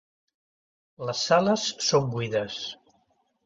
[1.11, 2.61] Les sales són buides.